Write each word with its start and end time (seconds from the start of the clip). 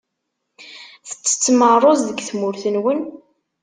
Tettettem 1.07 1.59
rruẓ 1.73 1.99
deg 2.07 2.19
tmurt-nwen? 2.27 2.99